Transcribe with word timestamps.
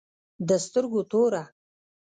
د 0.47 0.49
سترگو 0.65 1.01
توره 1.11 1.43